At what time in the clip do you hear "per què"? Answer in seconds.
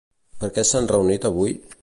0.43-0.63